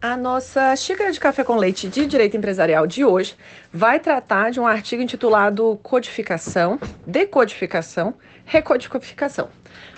A 0.00 0.16
nossa 0.16 0.76
xícara 0.76 1.10
de 1.10 1.18
café 1.18 1.42
com 1.42 1.56
leite 1.56 1.88
de 1.88 2.06
direito 2.06 2.36
empresarial 2.36 2.86
de 2.86 3.04
hoje 3.04 3.34
vai 3.72 3.98
tratar 3.98 4.52
de 4.52 4.60
um 4.60 4.66
artigo 4.66 5.02
intitulado 5.02 5.76
Codificação, 5.82 6.78
Decodificação, 7.04 8.14
Recodificação. 8.50 9.50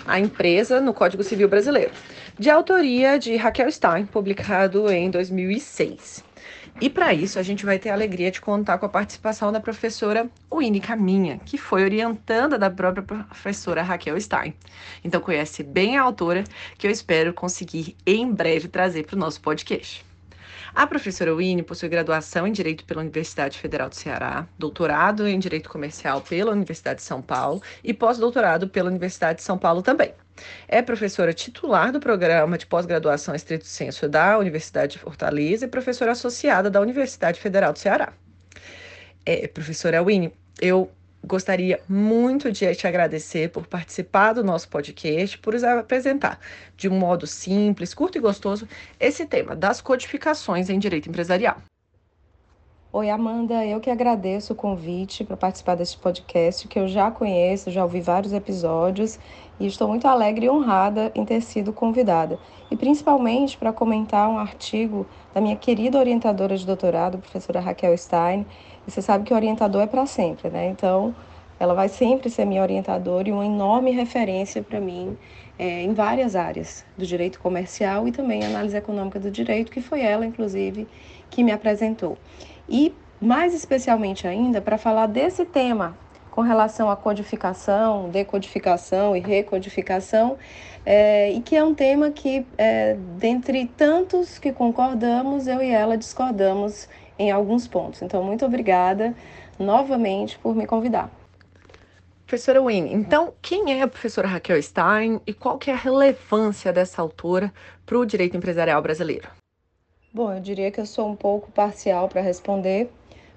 A 0.05 0.19
empresa 0.19 0.81
no 0.81 0.93
Código 0.93 1.23
Civil 1.23 1.47
Brasileiro, 1.47 1.93
de 2.37 2.49
autoria 2.49 3.17
de 3.17 3.37
Raquel 3.37 3.71
Stein, 3.71 4.05
publicado 4.05 4.91
em 4.91 5.09
2006. 5.09 6.21
E 6.81 6.89
para 6.89 7.13
isso, 7.13 7.39
a 7.39 7.43
gente 7.43 7.65
vai 7.65 7.79
ter 7.79 7.91
a 7.91 7.93
alegria 7.93 8.29
de 8.29 8.41
contar 8.41 8.77
com 8.77 8.85
a 8.85 8.89
participação 8.89 9.53
da 9.53 9.61
professora 9.61 10.29
Winnie 10.53 10.81
Caminha, 10.81 11.39
que 11.45 11.57
foi 11.57 11.85
orientanda 11.85 12.59
da 12.59 12.69
própria 12.69 13.01
professora 13.01 13.81
Raquel 13.81 14.19
Stein. 14.19 14.53
Então, 15.01 15.21
conhece 15.21 15.63
bem 15.63 15.97
a 15.97 16.01
autora, 16.01 16.43
que 16.77 16.85
eu 16.85 16.91
espero 16.91 17.33
conseguir 17.33 17.95
em 18.05 18.29
breve 18.29 18.67
trazer 18.67 19.05
para 19.05 19.15
o 19.15 19.19
nosso 19.19 19.39
podcast. 19.39 20.10
A 20.73 20.87
professora 20.87 21.35
Winnie 21.35 21.63
possui 21.63 21.89
graduação 21.89 22.47
em 22.47 22.51
Direito 22.51 22.85
pela 22.85 23.01
Universidade 23.01 23.59
Federal 23.59 23.89
do 23.89 23.95
Ceará, 23.95 24.47
doutorado 24.57 25.27
em 25.27 25.37
Direito 25.37 25.69
Comercial 25.69 26.21
pela 26.21 26.51
Universidade 26.51 26.99
de 26.99 27.05
São 27.05 27.21
Paulo 27.21 27.61
e 27.83 27.93
pós-doutorado 27.93 28.69
pela 28.69 28.89
Universidade 28.89 29.39
de 29.39 29.43
São 29.43 29.57
Paulo 29.57 29.81
também. 29.81 30.13
É 30.69 30.81
professora 30.81 31.33
titular 31.33 31.91
do 31.91 31.99
programa 31.99 32.57
de 32.57 32.65
pós-graduação 32.65 33.35
estrito 33.35 33.65
senso 33.65 34.07
da 34.07 34.37
Universidade 34.37 34.93
de 34.93 34.99
Fortaleza 34.99 35.65
e 35.65 35.67
professora 35.67 36.13
associada 36.13 36.69
da 36.69 36.79
Universidade 36.79 37.39
Federal 37.39 37.73
do 37.73 37.79
Ceará. 37.79 38.13
É, 39.25 39.47
professora 39.47 40.01
Winnie, 40.01 40.33
eu 40.61 40.89
gostaria 41.23 41.79
muito 41.87 42.51
de 42.51 42.73
te 42.75 42.87
agradecer 42.87 43.49
por 43.49 43.67
participar 43.67 44.33
do 44.33 44.43
nosso 44.43 44.67
podcast, 44.69 45.37
por 45.37 45.55
apresentar 45.63 46.39
de 46.75 46.89
um 46.89 46.97
modo 46.97 47.27
simples, 47.27 47.93
curto 47.93 48.17
e 48.17 48.21
gostoso 48.21 48.67
esse 48.99 49.25
tema 49.25 49.55
das 49.55 49.81
codificações 49.81 50.69
em 50.69 50.79
direito 50.79 51.09
empresarial. 51.09 51.57
Oi, 52.93 53.09
Amanda, 53.09 53.65
eu 53.65 53.79
que 53.79 53.89
agradeço 53.89 54.51
o 54.51 54.55
convite 54.55 55.23
para 55.23 55.37
participar 55.37 55.75
desse 55.75 55.95
podcast, 55.95 56.67
que 56.67 56.77
eu 56.77 56.89
já 56.89 57.09
conheço, 57.09 57.71
já 57.71 57.83
ouvi 57.83 58.01
vários 58.01 58.33
episódios 58.33 59.17
e 59.57 59.65
estou 59.65 59.87
muito 59.87 60.05
alegre 60.09 60.47
e 60.47 60.49
honrada 60.49 61.09
em 61.15 61.23
ter 61.23 61.39
sido 61.39 61.71
convidada. 61.71 62.37
E 62.69 62.75
principalmente 62.75 63.57
para 63.57 63.71
comentar 63.71 64.27
um 64.29 64.37
artigo 64.37 65.07
da 65.33 65.39
minha 65.39 65.55
querida 65.55 65.97
orientadora 65.97 66.57
de 66.57 66.65
doutorado, 66.65 67.17
professora 67.17 67.61
Raquel 67.61 67.97
Stein. 67.97 68.45
E 68.87 68.91
você 68.91 69.01
sabe 69.01 69.25
que 69.25 69.33
o 69.33 69.35
orientador 69.35 69.81
é 69.81 69.87
para 69.87 70.05
sempre, 70.05 70.49
né? 70.49 70.67
Então, 70.67 71.15
ela 71.59 71.73
vai 71.73 71.89
sempre 71.89 72.29
ser 72.29 72.45
minha 72.45 72.61
orientadora 72.61 73.29
e 73.29 73.31
uma 73.31 73.45
enorme 73.45 73.91
referência 73.91 74.63
para 74.63 74.79
mim 74.79 75.17
é, 75.59 75.83
em 75.83 75.93
várias 75.93 76.35
áreas 76.35 76.83
do 76.97 77.05
direito 77.05 77.39
comercial 77.39 78.07
e 78.07 78.11
também 78.11 78.43
análise 78.43 78.75
econômica 78.75 79.19
do 79.19 79.29
direito, 79.29 79.71
que 79.71 79.81
foi 79.81 80.01
ela, 80.01 80.25
inclusive, 80.25 80.87
que 81.29 81.43
me 81.43 81.51
apresentou 81.51 82.17
e 82.67 82.93
mais 83.19 83.53
especialmente 83.53 84.25
ainda 84.25 84.61
para 84.61 84.77
falar 84.77 85.05
desse 85.05 85.45
tema 85.45 85.95
com 86.31 86.41
relação 86.41 86.89
à 86.89 86.95
codificação, 86.95 88.09
decodificação 88.09 89.15
e 89.15 89.19
recodificação, 89.19 90.37
é, 90.85 91.29
e 91.29 91.41
que 91.41 91.57
é 91.57 91.63
um 91.63 91.75
tema 91.75 92.09
que, 92.09 92.45
é, 92.57 92.95
dentre 93.17 93.65
tantos 93.65 94.39
que 94.39 94.53
concordamos, 94.53 95.45
eu 95.45 95.61
e 95.61 95.69
ela 95.69 95.97
discordamos 95.97 96.87
em 97.21 97.31
alguns 97.31 97.67
pontos. 97.67 98.01
Então, 98.01 98.23
muito 98.23 98.43
obrigada 98.45 99.13
novamente 99.59 100.39
por 100.39 100.55
me 100.55 100.65
convidar. 100.65 101.09
Professora 102.25 102.61
Winnie, 102.61 102.93
então 102.93 103.33
quem 103.41 103.73
é 103.73 103.81
a 103.81 103.87
professora 103.87 104.27
Raquel 104.27 104.61
Stein 104.61 105.19
e 105.27 105.33
qual 105.33 105.57
que 105.57 105.69
é 105.69 105.73
a 105.73 105.77
relevância 105.77 106.71
dessa 106.71 107.01
autora 107.01 107.53
para 107.85 107.99
o 107.99 108.05
direito 108.05 108.37
empresarial 108.37 108.81
brasileiro? 108.81 109.27
Bom, 110.13 110.33
eu 110.33 110.39
diria 110.39 110.71
que 110.71 110.79
eu 110.79 110.85
sou 110.85 111.09
um 111.09 111.15
pouco 111.15 111.51
parcial 111.51 112.07
para 112.07 112.21
responder, 112.21 112.89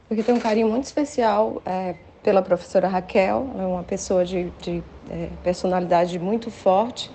porque 0.08 0.22
tenho 0.22 0.38
um 0.38 0.40
carinho 0.40 0.68
muito 0.68 0.84
especial 0.84 1.60
é, 1.66 1.96
pela 2.22 2.40
professora 2.40 2.88
Raquel, 2.88 3.50
é 3.58 3.66
uma 3.66 3.82
pessoa 3.82 4.24
de, 4.24 4.50
de 4.60 4.82
é, 5.10 5.28
personalidade 5.42 6.18
muito 6.18 6.50
forte, 6.50 7.10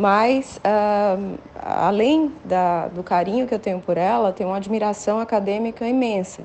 mas 0.00 0.58
uh, 0.64 1.38
além 1.54 2.32
da, 2.42 2.88
do 2.88 3.02
carinho 3.02 3.46
que 3.46 3.54
eu 3.54 3.58
tenho 3.58 3.80
por 3.80 3.98
ela, 3.98 4.32
tenho 4.32 4.48
uma 4.48 4.56
admiração 4.56 5.20
acadêmica 5.20 5.86
imensa. 5.86 6.40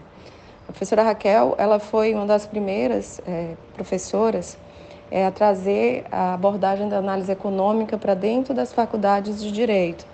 A 0.67 0.73
professora 0.73 1.03
Raquel, 1.03 1.55
ela 1.57 1.79
foi 1.79 2.13
uma 2.13 2.25
das 2.25 2.45
primeiras 2.45 3.21
é, 3.25 3.53
professoras 3.73 4.57
é, 5.09 5.25
a 5.25 5.31
trazer 5.31 6.03
a 6.11 6.33
abordagem 6.33 6.89
da 6.89 6.97
análise 6.97 7.31
econômica 7.31 7.97
para 7.97 8.13
dentro 8.13 8.53
das 8.53 8.73
faculdades 8.73 9.41
de 9.41 9.49
direito. 9.53 10.05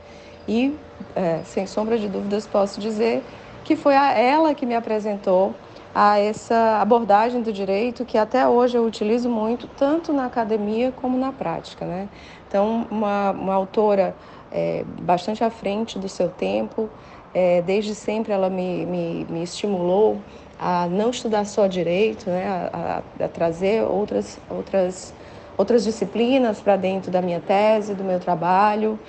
E, 0.48 0.78
é, 1.16 1.40
sem 1.44 1.66
sombra 1.66 1.98
de 1.98 2.08
dúvidas, 2.08 2.46
posso 2.46 2.80
dizer 2.80 3.24
que 3.64 3.76
foi 3.76 3.96
a 3.96 4.12
ela 4.12 4.54
que 4.54 4.68
me 4.68 4.76
apresentou 4.76 5.56
a 5.96 6.20
essa 6.20 6.80
abordagem 6.80 7.42
do 7.42 7.52
direito 7.52 8.06
que 8.06 8.18
até 8.18 8.48
hoje 8.48 8.78
eu 8.78 8.86
utilizo 8.86 9.30
muito, 9.30 9.68
tanto 9.68 10.14
na 10.14 10.26
academia 10.26 10.92
como 10.92 11.18
na 11.18 11.32
prática. 11.32 11.86
Né? 11.86 12.08
Então, 12.52 12.86
uma, 12.92 13.32
uma 13.32 13.54
autora 13.54 14.14
é, 14.52 14.84
bastante 15.04 15.42
à 15.42 15.50
frente 15.50 15.98
do 15.98 16.10
seu 16.10 16.28
tempo, 16.28 16.90
é, 17.34 17.62
desde 17.62 17.96
sempre 17.96 18.34
ela 18.34 18.50
me, 18.50 18.86
me, 18.86 19.26
me, 19.30 19.42
estimulou 19.42 20.18
a 20.60 20.86
não 20.88 21.12
estudar 21.12 21.46
só 21.46 21.66
direito, 21.66 22.30
né? 22.30 22.70
a, 22.74 23.02
a, 23.24 23.28
trazer 23.30 23.84
outras, 23.84 24.38
outras, 24.50 25.14
outras 25.58 25.86
disciplinas 25.86 26.60
para 26.60 26.76
dentro 26.76 27.10
da 27.10 27.22
minha 27.22 27.40
tese, 27.40 27.94
do 27.94 28.04
meu 28.04 28.20
trabalho. 28.20 29.00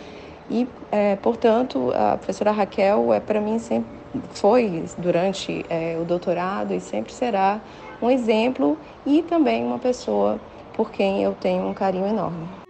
E, 0.49 0.69
é, 0.93 1.17
portanto, 1.17 1.93
a 1.97 2.17
professora 2.19 2.53
Raquel 2.53 3.13
é 3.13 3.19
para 3.19 3.41
mim 3.41 3.59
sempre 3.59 3.91
foi 4.35 4.85
durante 4.99 5.67
é, 5.69 5.99
o 6.01 6.05
doutorado 6.05 6.73
e 6.73 6.81
sempre 6.81 7.13
será 7.13 7.61
um 8.01 8.09
exemplo 8.09 8.79
e 9.05 9.21
também 9.21 9.65
uma 9.65 9.81
pessoa 9.81 10.39
por 10.75 10.93
quem 10.93 11.25
eu 11.25 11.35
tenho 11.35 11.67
um 11.67 11.75
carinho 11.75 12.07
enorme. 12.07 12.62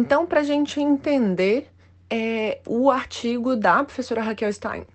Então, 0.00 0.24
para 0.24 0.40
a 0.40 0.42
gente 0.42 0.80
entender 0.80 1.70
é, 2.08 2.58
o 2.66 2.90
artigo 2.90 3.54
da 3.54 3.84
professora 3.84 4.22
Raquel 4.22 4.50
Stein, 4.50 4.86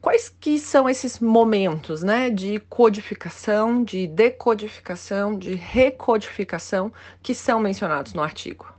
quais 0.00 0.30
que 0.30 0.58
são 0.58 0.88
esses 0.88 1.20
momentos 1.20 2.02
né, 2.02 2.30
de 2.30 2.58
codificação, 2.60 3.84
de 3.84 4.06
decodificação, 4.06 5.36
de 5.36 5.54
recodificação 5.54 6.90
que 7.22 7.34
são 7.34 7.60
mencionados 7.60 8.14
no 8.14 8.22
artigo? 8.22 8.72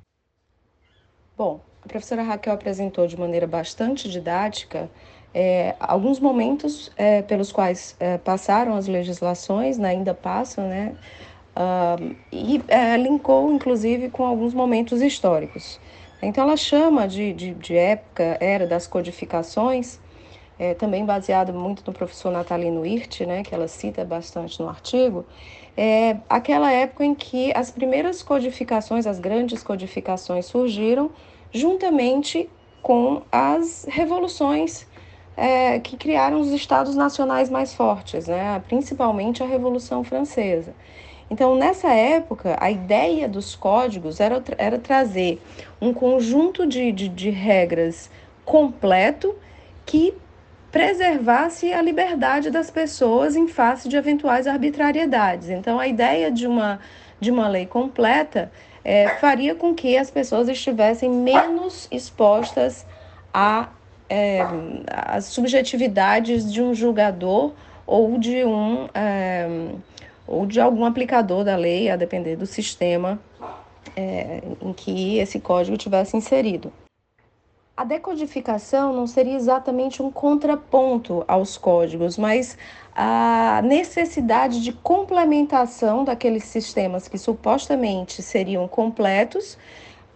Bom, 1.38 1.62
a 1.86 1.88
professora 1.88 2.24
Raquel 2.24 2.54
apresentou 2.54 3.06
de 3.06 3.16
maneira 3.16 3.46
bastante 3.46 4.10
didática 4.10 4.90
é, 5.32 5.76
alguns 5.80 6.20
momentos 6.20 6.92
é, 6.98 7.22
pelos 7.22 7.52
quais 7.52 7.96
é, 8.00 8.18
passaram 8.18 8.76
as 8.76 8.88
legislações, 8.88 9.78
né, 9.78 9.90
ainda 9.90 10.16
passam, 10.16 10.68
né, 10.68 10.96
uh, 11.60 12.16
e 12.32 12.62
é, 12.68 12.96
linkou 12.96 13.52
inclusive 13.52 14.10
com 14.10 14.26
alguns 14.26 14.54
momentos 14.54 15.02
históricos. 15.02 15.80
Então 16.22 16.44
ela 16.44 16.58
chama 16.58 17.08
de, 17.08 17.34
de, 17.34 17.54
de 17.54 17.76
época, 17.76 18.38
era 18.40 18.66
das 18.66 18.88
codificações, 18.88 20.00
é, 20.58 20.74
também 20.74 21.06
baseado 21.06 21.54
muito 21.54 21.84
no 21.86 21.94
professor 21.94 22.32
Natalino 22.32 22.86
Hirt, 22.86 23.22
né, 23.22 23.44
que 23.44 23.56
ela 23.56 23.68
cita 23.68 24.04
bastante 24.04 24.60
no 24.62 24.68
artigo, 24.68 25.26
é 25.78 26.18
aquela 26.30 26.72
época 26.72 27.06
em 27.06 27.16
que 27.16 27.54
as 27.56 27.72
primeiras 27.72 28.22
codificações, 28.22 29.08
as 29.08 29.18
grandes 29.18 29.64
codificações 29.64 30.46
surgiram 30.46 31.10
juntamente 31.54 32.50
com 32.82 33.22
as 33.32 33.86
revoluções 33.90 34.86
é, 35.38 35.80
que 35.80 35.96
criaram 35.96 36.42
os 36.42 36.52
estados 36.52 36.96
nacionais 36.96 37.50
mais 37.50 37.74
fortes, 37.74 38.28
né? 38.28 38.62
principalmente 38.68 39.42
a 39.42 39.46
Revolução 39.46 40.04
Francesa. 40.04 40.76
Então, 41.30 41.56
nessa 41.56 41.94
época, 41.94 42.58
a 42.60 42.72
ideia 42.72 43.28
dos 43.28 43.56
códigos 43.56 44.20
era, 44.20 44.42
era 44.58 44.80
trazer 44.80 45.42
um 45.80 45.94
conjunto 45.94 46.66
de, 46.66 46.92
de, 46.92 47.08
de 47.08 47.30
regras 47.30 48.10
completo 48.44 49.36
que 49.86 50.14
preservasse 50.72 51.72
a 51.72 51.82
liberdade 51.82 52.50
das 52.50 52.70
pessoas 52.70 53.36
em 53.36 53.48
face 53.48 53.88
de 53.88 53.96
eventuais 53.96 54.48
arbitrariedades. 54.48 55.50
Então, 55.50 55.80
a 55.80 55.88
ideia 55.88 56.32
de 56.32 56.48
uma, 56.48 56.80
de 57.20 57.32
uma 57.32 57.48
lei 57.48 57.66
completa 57.66 58.52
é, 58.84 59.10
faria 59.18 59.54
com 59.54 59.74
que 59.74 59.98
as 59.98 60.10
pessoas 60.10 60.48
estivessem 60.48 61.10
menos 61.10 61.88
expostas 61.92 62.86
a 63.34 63.70
é, 64.10 64.40
as 64.88 65.26
subjetividades 65.26 66.52
de 66.52 66.64
um 66.64 66.74
julgador 66.74 67.54
ou 67.86 68.18
de 68.18 68.44
um 68.44 68.90
é, 68.94 69.48
ou 70.30 70.46
de 70.46 70.62
algum 70.62 70.86
aplicador 70.86 71.44
da 71.44 71.56
lei, 71.56 71.90
a 71.90 71.96
depender 71.96 72.36
do 72.36 72.46
sistema 72.46 73.20
é, 73.96 74.42
em 74.62 74.72
que 74.72 75.18
esse 75.18 75.40
código 75.40 75.76
tivesse 75.76 76.16
inserido. 76.16 76.72
A 77.76 77.84
decodificação 77.84 78.94
não 78.94 79.08
seria 79.08 79.36
exatamente 79.36 80.04
um 80.04 80.12
contraponto 80.12 81.24
aos 81.28 81.58
códigos, 81.58 82.18
mas 82.18 82.58
a 82.94 83.62
necessidade 83.64 84.62
de 84.62 84.74
complementação 84.74 86.04
daqueles 86.04 86.44
sistemas 86.44 87.08
que 87.08 87.18
supostamente 87.18 88.22
seriam 88.22 88.68
completos 88.68 89.58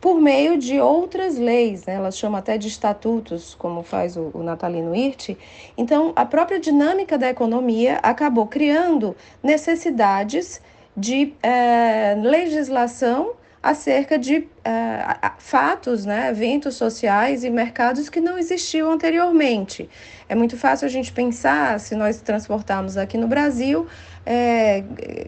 por 0.04 0.20
meio 0.20 0.58
de 0.58 0.82
outras 0.82 1.38
leis, 1.38 1.86
né? 1.86 1.94
elas 1.94 2.18
chamam 2.18 2.38
até 2.38 2.58
de 2.58 2.68
estatutos, 2.68 3.56
como 3.56 3.84
faz 3.84 4.18
o, 4.18 4.32
o 4.34 4.44
Natalino 4.44 4.94
Hirt. 4.94 5.38
Então, 5.78 6.12
a 6.14 6.26
própria 6.26 6.60
dinâmica 6.60 7.18
da 7.18 7.30
economia 7.30 8.00
acabou 8.04 8.46
criando 8.46 9.16
necessidades 9.42 10.62
de 10.98 11.34
eh, 11.42 12.18
legislação 12.22 13.32
acerca 13.64 14.20
de 14.20 14.40
uh, 14.40 15.32
fatos, 15.38 16.06
né, 16.06 16.30
eventos 16.30 16.76
sociais 16.76 17.46
e 17.46 17.50
mercados 17.50 18.10
que 18.10 18.20
não 18.20 18.38
existiam 18.38 18.92
anteriormente. 18.92 19.90
É 20.28 20.36
muito 20.36 20.58
fácil 20.58 20.86
a 20.86 20.90
gente 20.90 21.14
pensar, 21.14 21.80
se 21.80 21.96
nós 21.96 22.20
transportarmos 22.20 22.98
aqui 22.98 23.18
no 23.18 23.26
Brasil, 23.26 23.88
é, 24.26 24.84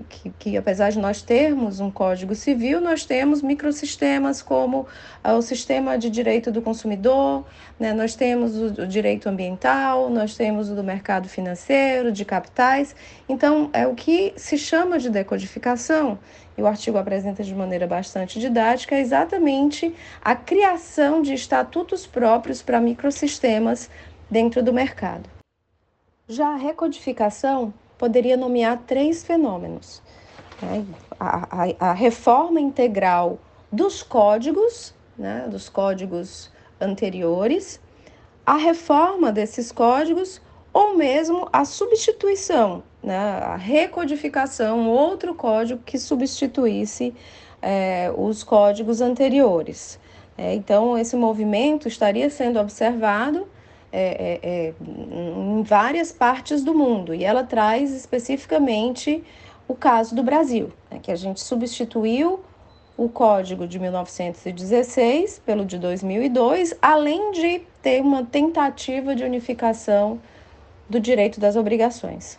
que, 0.08 0.30
que, 0.40 0.58
apesar 0.58 0.90
de 0.90 1.00
nós 1.00 1.22
termos 1.22 1.80
um 1.80 1.92
código 1.92 2.34
civil, 2.34 2.80
nós 2.80 3.06
temos 3.06 3.42
microsistemas 3.42 4.42
como 4.42 4.88
uh, 5.24 5.32
o 5.34 5.42
sistema 5.42 5.98
de 5.98 6.10
direito 6.10 6.50
do 6.50 6.62
consumidor, 6.62 7.46
né, 7.78 7.94
nós 7.94 8.16
temos 8.16 8.56
o, 8.56 8.84
o, 8.84 8.88
direito 8.88 9.28
ambiental, 9.28 10.10
nós 10.10 10.36
temos 10.36 10.70
o 10.70 10.76
do 10.76 10.84
mercado 10.84 11.28
financeiro, 11.28 12.12
de 12.12 12.24
capitais. 12.24 12.96
Então, 13.28 13.70
é 13.74 13.86
o 13.86 13.94
que 13.94 14.34
se 14.38 14.58
chama 14.58 14.98
de 14.98 15.10
decodificação, 15.10 16.18
e 16.58 16.62
o 16.62 16.68
artigo 16.68 16.98
apresenta 16.98 17.44
de 17.44 17.54
maneira 17.54 17.86
bastante 17.86 18.40
didática, 18.40 18.96
é 18.96 19.02
exatamente 19.02 19.94
a 20.24 20.36
criação 20.36 21.22
de 21.22 21.34
estatutos 21.34 22.08
próprios 22.08 22.62
para 22.62 22.80
microsistemas 22.80 23.90
dentro 24.32 24.64
do 24.64 24.72
mercado. 24.72 25.30
Já 26.30 26.54
a 26.54 26.56
recodificação 26.56 27.74
poderia 27.98 28.38
nomear 28.38 28.84
três 28.86 29.24
fenômenos. 29.24 30.02
Né? 30.62 30.86
A, 31.20 31.64
a, 31.64 31.90
a, 31.90 31.94
reforma 31.94 32.60
integral 32.60 33.40
dos 33.72 34.04
códigos, 34.04 34.94
né? 35.18 35.48
dos 35.50 35.70
códigos 35.70 36.52
anteriores, 36.80 37.80
a 38.46 38.56
reforma 38.56 39.32
desses 39.32 39.72
códigos 39.72 40.42
ou 40.74 40.96
mesmo 40.96 41.48
a 41.52 41.64
substituição, 41.64 42.84
né? 43.02 43.18
a 43.18 43.56
recodificação, 43.56 44.90
outro 44.90 45.34
código 45.34 45.82
que 45.86 45.98
substituísse 45.98 47.14
é, 47.62 48.12
os 48.16 48.44
códigos 48.44 49.02
anteriores. 49.02 50.00
É, 50.38 50.54
então, 50.54 50.98
esse 50.98 51.16
movimento 51.16 51.88
estaria 51.88 52.30
sendo 52.30 52.60
observado 52.60 53.48
é, 53.98 54.40
é, 54.44 54.68
é, 54.68 54.74
em 54.82 55.64
várias 55.64 56.12
partes 56.12 56.66
do 56.66 56.74
mundo 56.74 57.16
e 57.16 57.24
ela 57.24 57.46
traz 57.46 57.92
especificamente 57.92 59.24
o 59.70 59.74
caso 59.74 60.14
do 60.14 60.22
Brasil, 60.22 60.70
né, 60.92 61.00
que 61.02 61.12
a 61.12 61.16
gente 61.16 61.40
substituiu 61.40 62.42
o 62.98 63.08
código 63.08 63.66
de 63.66 63.80
1916 63.80 65.42
pelo 65.46 65.66
de 65.66 65.80
2002, 65.80 66.76
além 66.82 67.32
de 67.32 67.62
ter 67.82 68.02
uma 68.02 68.26
tentativa 68.26 69.16
de 69.16 69.24
unificação 69.24 70.20
do 70.90 71.00
direito 71.00 71.40
das 71.40 71.56
obrigações. 71.56 72.38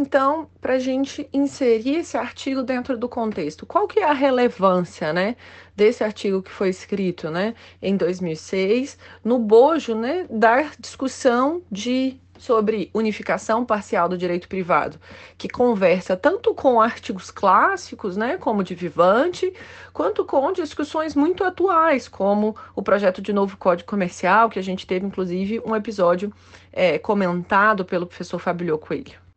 Então, 0.00 0.48
para 0.62 0.76
a 0.76 0.78
gente 0.78 1.28
inserir 1.30 1.96
esse 1.96 2.16
artigo 2.16 2.62
dentro 2.62 2.96
do 2.96 3.06
contexto, 3.06 3.66
qual 3.66 3.86
que 3.86 4.00
é 4.00 4.04
a 4.04 4.14
relevância, 4.14 5.12
né, 5.12 5.36
desse 5.76 6.02
artigo 6.02 6.42
que 6.42 6.50
foi 6.50 6.70
escrito, 6.70 7.30
né, 7.30 7.54
em 7.82 7.98
2006, 7.98 8.96
no 9.22 9.38
bojo, 9.38 9.94
né, 9.94 10.26
da 10.30 10.70
discussão 10.78 11.60
de 11.70 12.18
sobre 12.38 12.90
unificação 12.94 13.62
parcial 13.66 14.08
do 14.08 14.16
direito 14.16 14.48
privado, 14.48 14.98
que 15.36 15.50
conversa 15.50 16.16
tanto 16.16 16.54
com 16.54 16.80
artigos 16.80 17.30
clássicos, 17.30 18.16
né, 18.16 18.38
como 18.38 18.64
de 18.64 18.74
Vivante, 18.74 19.52
quanto 19.92 20.24
com 20.24 20.50
discussões 20.50 21.14
muito 21.14 21.44
atuais, 21.44 22.08
como 22.08 22.56
o 22.74 22.82
projeto 22.82 23.20
de 23.20 23.34
novo 23.34 23.58
Código 23.58 23.90
Comercial, 23.90 24.48
que 24.48 24.58
a 24.58 24.62
gente 24.62 24.86
teve 24.86 25.04
inclusive 25.04 25.60
um 25.62 25.76
episódio 25.76 26.32
é, 26.72 26.98
comentado 26.98 27.84
pelo 27.84 28.06
professor 28.06 28.38
Fabio 28.38 28.78
Coelho. 28.78 29.29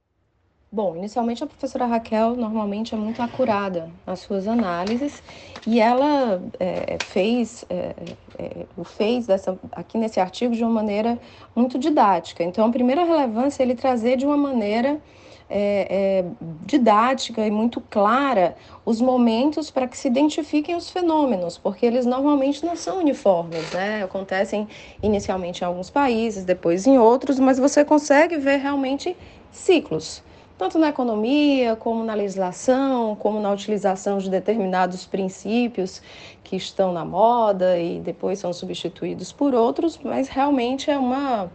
Bom, 0.74 0.96
inicialmente 0.96 1.44
a 1.44 1.46
professora 1.46 1.86
Raquel 1.86 2.36
normalmente 2.36 2.96
é 2.96 2.98
muito 2.98 3.22
acurada 3.22 3.92
nas 4.08 4.22
suas 4.22 4.48
análises 4.48 5.22
e 5.68 5.80
ela 5.80 6.42
é, 6.60 6.98
fez 6.98 7.64
é, 7.70 7.94
é, 8.40 8.66
o 8.76 8.84
fez 8.84 9.28
dessa, 9.28 9.56
aqui 9.72 10.00
nesse 10.00 10.20
artigo 10.20 10.56
de 10.56 10.64
uma 10.64 10.72
maneira 10.72 11.20
muito 11.56 11.78
didática. 11.78 12.44
Então, 12.44 12.66
a 12.66 12.72
primeira 12.72 13.04
relevância 13.04 13.62
é 13.62 13.64
ele 13.68 13.76
trazer 13.76 14.18
de 14.18 14.26
uma 14.26 14.36
maneira 14.36 15.00
é, 15.48 16.24
é, 16.24 16.26
didática 16.66 17.46
e 17.46 17.52
muito 17.52 17.80
clara 17.80 18.56
os 18.84 19.00
momentos 19.00 19.70
para 19.70 19.88
que 19.88 19.96
se 19.96 20.08
identifiquem 20.08 20.76
os 20.76 20.90
fenômenos, 20.90 21.56
porque 21.56 21.86
eles 21.86 22.04
normalmente 22.04 22.66
não 22.66 22.76
são 22.76 22.98
uniformes, 22.98 23.72
né? 23.72 24.02
Acontecem 24.04 24.68
inicialmente 25.04 25.62
em 25.62 25.68
alguns 25.68 25.92
países, 25.92 26.44
depois 26.44 26.88
em 26.88 26.98
outros, 26.98 27.38
mas 27.38 27.60
você 27.60 27.86
consegue 27.86 28.38
ver 28.38 28.58
realmente 28.58 29.16
ciclos 29.52 30.24
tanto 30.58 30.78
na 30.78 30.90
economia, 30.90 31.76
como 31.76 32.04
na 32.04 32.14
legislação, 32.14 33.16
como 33.16 33.40
na 33.40 33.52
utilização 33.52 34.18
de 34.18 34.30
determinados 34.30 35.06
princípios 35.06 36.02
que 36.44 36.56
estão 36.56 36.92
na 36.92 37.04
moda 37.04 37.78
e 37.80 38.00
depois 38.00 38.40
são 38.40 38.54
substituídos 38.54 39.32
por 39.32 39.54
outros, 39.56 40.00
mas 40.04 40.28
realmente 40.28 40.90
é 40.92 40.98
uma 40.98 41.50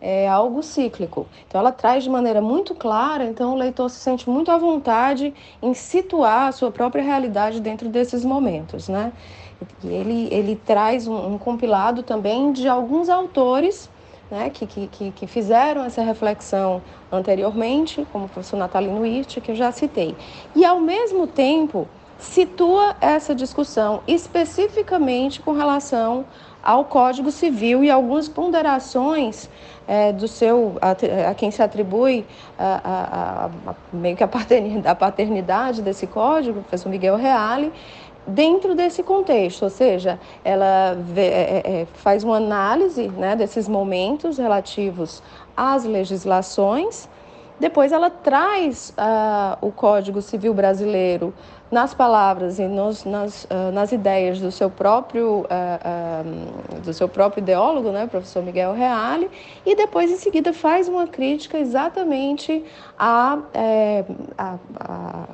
é 0.00 0.28
algo 0.28 0.62
cíclico. 0.62 1.26
Então 1.48 1.58
ela 1.58 1.72
traz 1.72 2.04
de 2.04 2.10
maneira 2.10 2.40
muito 2.40 2.74
clara, 2.74 3.24
então 3.24 3.54
o 3.54 3.56
leitor 3.56 3.88
se 3.90 3.98
sente 3.98 4.28
muito 4.28 4.50
à 4.50 4.58
vontade 4.58 5.34
em 5.62 5.72
situar 5.74 6.48
a 6.48 6.52
sua 6.52 6.70
própria 6.70 7.02
realidade 7.02 7.60
dentro 7.60 7.88
desses 7.88 8.24
momentos, 8.24 8.88
né? 8.88 9.12
E 9.82 9.88
ele, 9.88 10.28
ele 10.30 10.54
traz 10.54 11.08
um, 11.08 11.34
um 11.34 11.38
compilado 11.38 12.02
também 12.02 12.52
de 12.52 12.68
alguns 12.68 13.08
autores 13.08 13.90
né, 14.30 14.50
que, 14.50 14.66
que, 14.66 15.10
que 15.10 15.26
fizeram 15.26 15.84
essa 15.84 16.02
reflexão 16.02 16.82
anteriormente, 17.10 18.06
como 18.12 18.26
o 18.26 18.28
professor 18.28 18.56
Natalino 18.56 19.00
Wirt, 19.00 19.40
que 19.40 19.52
eu 19.52 19.56
já 19.56 19.70
citei. 19.72 20.16
E, 20.54 20.64
ao 20.64 20.80
mesmo 20.80 21.26
tempo, 21.26 21.86
situa 22.18 22.96
essa 23.00 23.34
discussão 23.34 24.02
especificamente 24.06 25.40
com 25.40 25.52
relação 25.52 26.24
ao 26.62 26.84
Código 26.84 27.30
Civil 27.30 27.84
e 27.84 27.90
algumas 27.90 28.28
ponderações 28.28 29.48
é, 29.86 30.12
do 30.12 30.26
seu 30.26 30.76
a, 30.82 31.30
a, 31.30 31.34
quem 31.34 31.50
se 31.52 31.62
atribui 31.62 32.26
a, 32.58 33.50
a, 33.70 33.74
meio 33.92 34.16
que 34.16 34.24
a 34.24 34.26
paternidade, 34.28 34.98
paternidade 34.98 35.82
desse 35.82 36.08
código, 36.08 36.58
o 36.58 36.62
professor 36.62 36.88
Miguel 36.88 37.16
Reale, 37.16 37.72
dentro 38.26 38.74
desse 38.74 39.02
contexto, 39.02 39.62
ou 39.62 39.70
seja, 39.70 40.18
ela 40.44 40.96
vê, 40.98 41.26
é, 41.26 41.62
é, 41.64 41.86
faz 41.94 42.24
uma 42.24 42.36
análise 42.36 43.08
né, 43.08 43.36
desses 43.36 43.68
momentos 43.68 44.38
relativos 44.38 45.22
às 45.56 45.84
legislações, 45.84 47.08
depois 47.58 47.90
ela 47.90 48.10
traz 48.10 48.92
uh, 48.98 49.66
o 49.66 49.72
Código 49.72 50.20
Civil 50.20 50.52
Brasileiro 50.52 51.32
nas 51.70 51.94
palavras 51.94 52.58
e 52.58 52.66
nos, 52.66 53.04
nas, 53.04 53.44
uh, 53.44 53.72
nas 53.72 53.92
ideias 53.92 54.38
do 54.38 54.52
seu 54.52 54.68
próprio 54.68 55.46
uh, 55.46 56.80
do 56.80 56.92
seu 56.92 57.08
próprio 57.08 57.40
ideólogo, 57.40 57.90
né, 57.90 58.06
professor 58.06 58.42
Miguel 58.42 58.74
Reale, 58.74 59.30
e 59.64 59.74
depois 59.74 60.10
em 60.10 60.16
seguida 60.16 60.52
faz 60.52 60.86
uma 60.86 61.06
crítica 61.06 61.58
exatamente 61.58 62.62
a, 62.98 63.38
é, 63.54 64.04
a, 64.36 64.56
a, 64.78 65.24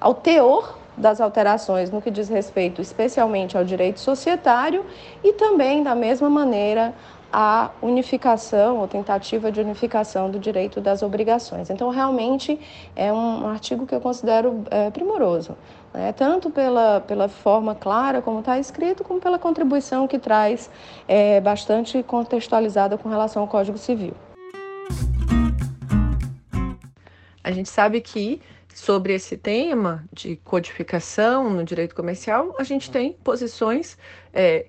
ao 0.00 0.14
teor 0.14 0.81
das 0.96 1.20
alterações 1.20 1.90
no 1.90 2.02
que 2.02 2.10
diz 2.10 2.28
respeito 2.28 2.80
especialmente 2.80 3.56
ao 3.56 3.64
direito 3.64 4.00
societário 4.00 4.84
e 5.22 5.32
também, 5.32 5.82
da 5.82 5.94
mesma 5.94 6.28
maneira, 6.28 6.94
a 7.32 7.70
unificação 7.80 8.78
ou 8.78 8.86
tentativa 8.86 9.50
de 9.50 9.58
unificação 9.58 10.30
do 10.30 10.38
direito 10.38 10.82
das 10.82 11.02
obrigações. 11.02 11.70
Então, 11.70 11.88
realmente 11.88 12.60
é 12.94 13.10
um 13.10 13.48
artigo 13.48 13.86
que 13.86 13.94
eu 13.94 14.00
considero 14.00 14.62
é, 14.70 14.90
primoroso, 14.90 15.56
né? 15.94 16.12
tanto 16.12 16.50
pela, 16.50 17.00
pela 17.00 17.28
forma 17.28 17.74
clara 17.74 18.20
como 18.20 18.40
está 18.40 18.58
escrito, 18.58 19.02
como 19.02 19.18
pela 19.18 19.38
contribuição 19.38 20.06
que 20.06 20.18
traz 20.18 20.70
é, 21.08 21.40
bastante 21.40 22.02
contextualizada 22.02 22.98
com 22.98 23.08
relação 23.08 23.40
ao 23.40 23.48
Código 23.48 23.78
Civil. 23.78 24.12
A 27.42 27.50
gente 27.50 27.68
sabe 27.68 28.00
que 28.00 28.40
sobre 28.74 29.14
esse 29.14 29.36
tema 29.36 30.04
de 30.12 30.36
codificação 30.36 31.50
no 31.50 31.64
direito 31.64 31.94
comercial, 31.94 32.54
a 32.58 32.64
gente 32.64 32.90
tem 32.90 33.12
posições 33.12 33.96
é, 34.32 34.66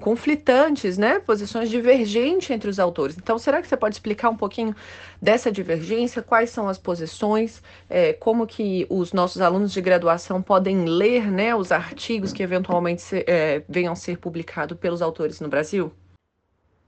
conflitantes, 0.00 0.96
né? 0.96 1.18
Posições 1.18 1.68
divergentes 1.68 2.50
entre 2.50 2.70
os 2.70 2.78
autores. 2.78 3.16
Então, 3.18 3.38
será 3.38 3.60
que 3.60 3.68
você 3.68 3.76
pode 3.76 3.94
explicar 3.94 4.30
um 4.30 4.36
pouquinho 4.36 4.74
dessa 5.20 5.52
divergência? 5.52 6.22
Quais 6.22 6.50
são 6.50 6.68
as 6.68 6.78
posições? 6.78 7.62
É, 7.88 8.12
como 8.14 8.46
que 8.46 8.86
os 8.88 9.12
nossos 9.12 9.42
alunos 9.42 9.72
de 9.72 9.80
graduação 9.80 10.40
podem 10.40 10.84
ler, 10.84 11.30
né, 11.30 11.54
os 11.54 11.70
artigos 11.70 12.32
que 12.32 12.42
eventualmente 12.42 13.02
se, 13.02 13.24
é, 13.26 13.62
venham 13.68 13.92
a 13.92 13.96
ser 13.96 14.18
publicados 14.18 14.78
pelos 14.78 15.02
autores 15.02 15.40
no 15.40 15.48
Brasil? 15.48 15.92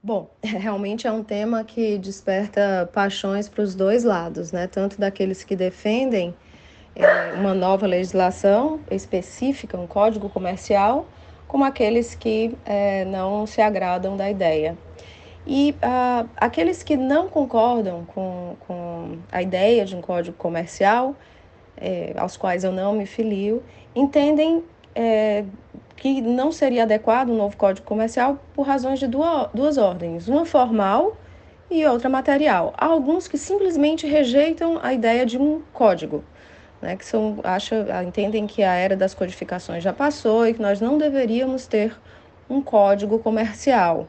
Bom, 0.01 0.29
realmente 0.43 1.05
é 1.05 1.11
um 1.11 1.23
tema 1.23 1.63
que 1.63 1.97
desperta 1.99 2.89
paixões 2.91 3.47
para 3.47 3.63
os 3.63 3.75
dois 3.75 4.03
lados, 4.03 4.51
né? 4.51 4.67
Tanto 4.67 4.99
daqueles 4.99 5.43
que 5.43 5.55
defendem 5.55 6.33
é, 6.95 7.33
uma 7.33 7.53
nova 7.53 7.87
legislação 7.87 8.79
específica, 8.89 9.77
um 9.77 9.87
código 9.87 10.29
comercial, 10.29 11.05
como 11.47 11.63
aqueles 11.63 12.15
que 12.15 12.55
é, 12.65 13.05
não 13.05 13.45
se 13.45 13.61
agradam 13.61 14.15
da 14.15 14.29
ideia. 14.29 14.77
E 15.45 15.75
uh, 15.83 16.29
aqueles 16.37 16.83
que 16.83 16.95
não 16.95 17.27
concordam 17.27 18.05
com, 18.05 18.55
com 18.65 19.17
a 19.31 19.41
ideia 19.41 19.83
de 19.83 19.95
um 19.95 20.01
código 20.01 20.37
comercial, 20.37 21.15
é, 21.75 22.13
aos 22.15 22.37
quais 22.37 22.63
eu 22.63 22.71
não 22.71 22.93
me 22.93 23.05
filio, 23.05 23.61
entendem 23.93 24.63
é, 24.95 25.43
que 25.97 26.21
não 26.21 26.51
seria 26.51 26.83
adequado 26.83 27.29
um 27.29 27.35
novo 27.35 27.57
código 27.57 27.85
comercial 27.85 28.39
por 28.53 28.65
razões 28.65 28.99
de 28.99 29.07
duas, 29.07 29.49
duas 29.53 29.77
ordens, 29.77 30.27
uma 30.29 30.45
formal 30.45 31.17
e 31.69 31.85
outra 31.85 32.07
material. 32.07 32.73
Há 32.77 32.85
alguns 32.85 33.27
que 33.27 33.37
simplesmente 33.37 34.07
rejeitam 34.07 34.79
a 34.81 34.93
ideia 34.93 35.25
de 35.25 35.37
um 35.37 35.61
código 35.73 36.23
né, 36.83 36.97
que 36.97 37.05
são, 37.05 37.39
acha, 37.43 37.85
entendem 38.05 38.45
que 38.45 38.61
a 38.61 38.73
era 38.73 38.95
das 38.95 39.13
codificações 39.13 39.81
já 39.83 39.93
passou 39.93 40.45
e 40.45 40.53
que 40.53 40.61
nós 40.61 40.81
não 40.81 40.97
deveríamos 40.97 41.65
ter 41.65 41.95
um 42.49 42.61
código 42.61 43.17
comercial. 43.19 44.07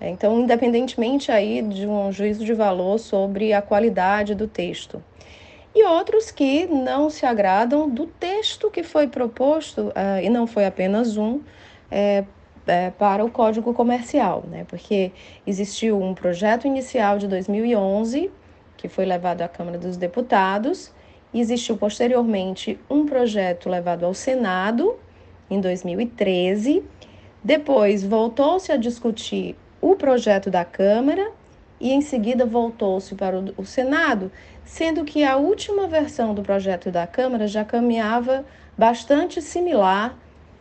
É, 0.00 0.08
então, 0.08 0.40
independentemente 0.40 1.30
aí 1.30 1.62
de 1.62 1.86
um 1.86 2.10
juízo 2.10 2.44
de 2.44 2.52
valor 2.52 2.98
sobre 2.98 3.52
a 3.52 3.62
qualidade 3.62 4.34
do 4.34 4.48
texto. 4.48 5.02
E 5.74 5.84
outros 5.84 6.30
que 6.30 6.66
não 6.66 7.10
se 7.10 7.26
agradam 7.26 7.88
do 7.88 8.06
texto 8.06 8.70
que 8.70 8.82
foi 8.82 9.06
proposto, 9.06 9.88
uh, 9.88 10.22
e 10.22 10.30
não 10.30 10.46
foi 10.46 10.64
apenas 10.64 11.18
um, 11.18 11.42
é, 11.90 12.24
é, 12.66 12.90
para 12.90 13.22
o 13.22 13.30
Código 13.30 13.74
Comercial, 13.74 14.42
né? 14.50 14.64
porque 14.66 15.12
existiu 15.46 16.02
um 16.02 16.14
projeto 16.14 16.66
inicial 16.66 17.18
de 17.18 17.28
2011, 17.28 18.30
que 18.76 18.88
foi 18.88 19.04
levado 19.04 19.42
à 19.42 19.48
Câmara 19.48 19.76
dos 19.76 19.98
Deputados, 19.98 20.90
Existiu 21.40 21.76
posteriormente 21.76 22.78
um 22.88 23.04
projeto 23.04 23.68
levado 23.68 24.06
ao 24.06 24.14
Senado 24.14 24.96
em 25.50 25.60
2013. 25.60 26.82
Depois 27.44 28.02
voltou-se 28.02 28.72
a 28.72 28.76
discutir 28.78 29.54
o 29.78 29.94
projeto 29.96 30.50
da 30.50 30.64
Câmara 30.64 31.30
e 31.78 31.92
em 31.92 32.00
seguida 32.00 32.46
voltou-se 32.46 33.14
para 33.14 33.38
o 33.58 33.66
Senado, 33.66 34.32
sendo 34.64 35.04
que 35.04 35.24
a 35.24 35.36
última 35.36 35.86
versão 35.86 36.34
do 36.34 36.40
projeto 36.40 36.90
da 36.90 37.06
Câmara 37.06 37.46
já 37.46 37.66
caminhava 37.66 38.42
bastante 38.76 39.42
similar 39.42 40.16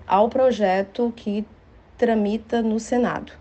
ao 0.06 0.28
projeto 0.28 1.14
que 1.16 1.46
tramita 1.98 2.62
no 2.62 2.82
Senado. 2.82 3.32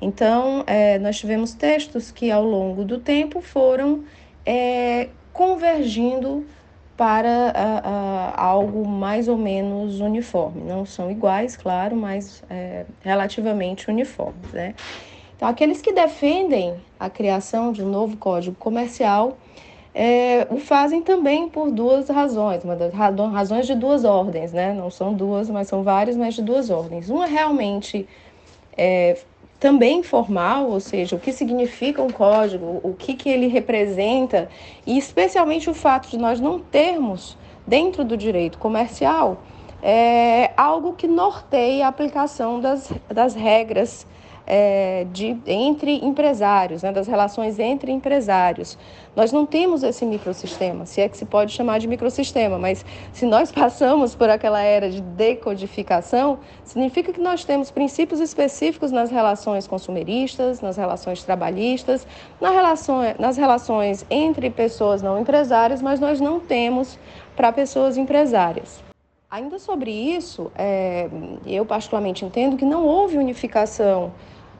Então, 0.00 0.64
é, 0.66 0.98
nós 0.98 1.16
tivemos 1.16 1.54
textos 1.54 2.10
que 2.10 2.32
ao 2.32 2.44
longo 2.44 2.84
do 2.84 2.98
tempo 2.98 3.40
foram 3.40 4.04
é, 4.44 5.08
convergindo 5.32 6.44
para 6.96 7.28
uh, 7.28 7.88
uh, 7.88 8.40
algo 8.40 8.86
mais 8.86 9.26
ou 9.28 9.36
menos 9.36 10.00
uniforme. 10.00 10.62
Não 10.62 10.86
são 10.86 11.10
iguais, 11.10 11.56
claro, 11.56 11.96
mas 11.96 12.42
é, 12.48 12.84
relativamente 13.02 13.90
uniformes. 13.90 14.52
Né? 14.52 14.74
Então, 15.36 15.48
aqueles 15.48 15.80
que 15.82 15.92
defendem 15.92 16.76
a 16.98 17.10
criação 17.10 17.72
de 17.72 17.82
um 17.82 17.88
novo 17.88 18.16
código 18.16 18.56
comercial 18.56 19.36
é, 19.94 20.46
o 20.50 20.58
fazem 20.58 21.02
também 21.02 21.48
por 21.48 21.70
duas 21.70 22.08
razões, 22.08 22.64
uma 22.64 22.74
das 22.74 22.92
razões 22.92 23.64
de 23.64 23.76
duas 23.76 24.04
ordens, 24.04 24.52
né? 24.52 24.72
Não 24.72 24.90
são 24.90 25.14
duas, 25.14 25.48
mas 25.48 25.68
são 25.68 25.84
várias, 25.84 26.16
mas 26.16 26.34
de 26.34 26.42
duas 26.42 26.68
ordens. 26.68 27.08
Uma 27.08 27.26
realmente 27.26 28.08
é, 28.76 29.16
também 29.64 30.02
formal, 30.02 30.68
ou 30.68 30.78
seja, 30.78 31.16
o 31.16 31.18
que 31.18 31.32
significa 31.32 32.02
um 32.02 32.10
código, 32.10 32.80
o 32.82 32.92
que, 32.92 33.14
que 33.14 33.30
ele 33.30 33.46
representa, 33.46 34.46
e 34.86 34.98
especialmente 34.98 35.70
o 35.70 35.72
fato 35.72 36.10
de 36.10 36.18
nós 36.18 36.38
não 36.38 36.58
termos, 36.58 37.34
dentro 37.66 38.04
do 38.04 38.14
direito 38.14 38.58
comercial, 38.58 39.42
é, 39.82 40.50
algo 40.54 40.92
que 40.92 41.08
norteie 41.08 41.80
a 41.80 41.88
aplicação 41.88 42.60
das, 42.60 42.92
das 43.08 43.34
regras 43.34 44.06
é, 44.46 45.06
de, 45.12 45.36
entre 45.46 46.04
empresários, 46.04 46.82
né, 46.82 46.92
das 46.92 47.06
relações 47.06 47.58
entre 47.58 47.90
empresários. 47.90 48.76
Nós 49.16 49.32
não 49.32 49.46
temos 49.46 49.82
esse 49.82 50.04
microsistema, 50.04 50.86
se 50.86 51.00
é 51.00 51.08
que 51.08 51.16
se 51.16 51.24
pode 51.24 51.52
chamar 51.52 51.78
de 51.78 51.86
microsistema, 51.86 52.58
mas 52.58 52.84
se 53.12 53.26
nós 53.26 53.50
passamos 53.52 54.14
por 54.14 54.28
aquela 54.28 54.60
era 54.60 54.90
de 54.90 55.00
decodificação, 55.00 56.38
significa 56.64 57.12
que 57.12 57.20
nós 57.20 57.44
temos 57.44 57.70
princípios 57.70 58.20
específicos 58.20 58.90
nas 58.90 59.10
relações 59.10 59.66
consumeristas, 59.66 60.60
nas 60.60 60.76
relações 60.76 61.22
trabalhistas, 61.22 62.06
nas 62.40 62.52
relações, 62.52 63.18
nas 63.18 63.36
relações 63.36 64.04
entre 64.10 64.50
pessoas 64.50 65.00
não 65.00 65.20
empresárias, 65.20 65.80
mas 65.80 66.00
nós 66.00 66.20
não 66.20 66.40
temos 66.40 66.98
para 67.36 67.52
pessoas 67.52 67.96
empresárias. 67.96 68.82
Ainda 69.30 69.58
sobre 69.58 69.90
isso, 69.90 70.52
é, 70.54 71.08
eu 71.44 71.66
particularmente 71.66 72.24
entendo 72.24 72.56
que 72.56 72.64
não 72.64 72.86
houve 72.86 73.18
unificação 73.18 74.12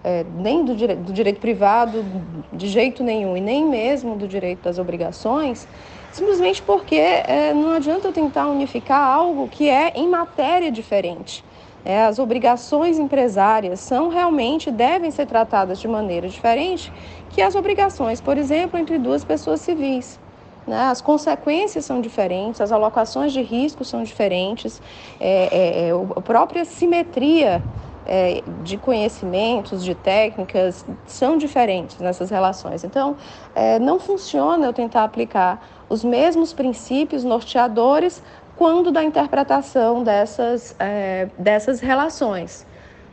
é, 0.05 0.25
nem 0.37 0.65
do, 0.65 0.77
dire 0.77 0.95
do 0.95 1.13
direito 1.13 1.41
privado 1.41 2.05
de 2.53 2.69
jeito 2.69 3.03
nenhum 3.03 3.37
e 3.37 3.41
nem 3.41 3.65
mesmo 3.65 4.15
do 4.15 4.29
direito 4.29 4.63
das 4.63 4.79
obrigações, 4.79 5.67
simplesmente 6.13 6.63
porque 6.63 6.95
é, 6.95 7.55
não 7.55 7.73
adianta 7.73 8.09
eu 8.09 8.13
tentar 8.13 8.47
unificar 8.49 9.01
algo 9.01 9.49
que 9.49 9.69
é 9.69 9.93
em 9.97 10.07
matéria 10.07 10.71
diferente. 10.71 11.43
É, 11.85 12.05
as 12.05 12.19
obrigações 12.19 12.99
empresárias 12.99 13.81
são 13.81 14.09
realmente, 14.09 14.71
devem 14.71 15.11
ser 15.11 15.27
tratadas 15.27 15.79
de 15.79 15.89
maneira 15.89 16.29
diferente 16.29 16.93
que 17.31 17.43
as 17.43 17.55
obrigações, 17.55 18.21
por 18.21 18.39
exemplo, 18.39 18.79
entre 18.79 18.99
duas 18.99 19.25
pessoas 19.25 19.61
civis. 19.61 20.19
Né? 20.67 20.81
As 20.81 21.03
consequências 21.03 21.85
são 21.85 22.01
diferentes, 22.01 22.61
as 22.61 22.73
alocações 22.73 23.33
de 23.33 23.43
risco 23.43 23.85
são 23.85 24.03
diferentes, 24.03 24.81
é, 25.21 25.49
é, 25.51 25.89
é 25.89 25.91
a 25.93 26.21
própria 26.23 26.65
simetria 26.65 27.63
é, 28.07 28.43
de 28.63 28.77
conhecimentos, 28.77 29.85
de 29.85 29.95
técnicas, 29.95 30.85
são 31.07 31.37
diferentes 31.37 31.99
nessas 31.99 32.31
relações. 32.31 32.85
Então, 32.85 33.17
é, 33.55 33.79
não 33.79 33.99
funciona 33.99 34.67
eu 34.67 34.73
tentar 34.73 35.05
aplicar 35.05 35.63
os 35.89 36.05
mesmos 36.05 36.53
princípios 36.53 37.25
norteadores 37.25 38.23
quando 38.57 38.93
da 38.93 39.03
interpretação 39.03 40.03
dessas, 40.03 40.75
é, 40.79 41.29
dessas 41.39 41.81
relações. 41.81 42.67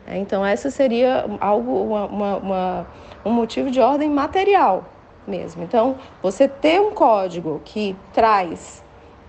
É, 0.06 0.18
então, 0.18 0.44
essa 0.44 0.70
seria 0.70 1.26
algo, 1.40 1.84
uma, 1.84 2.06
uma, 2.06 2.36
uma, 2.36 2.86
um 3.24 3.30
motivo 3.30 3.70
de 3.70 3.80
ordem 3.80 4.10
material 4.10 4.84
mesmo. 5.26 5.62
Então, 5.62 5.96
você 6.22 6.48
ter 6.48 6.80
um 6.80 6.92
código 6.92 7.60
que 7.64 7.96
traz 8.12 8.82